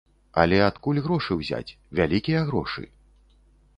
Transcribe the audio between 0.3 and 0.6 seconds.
Але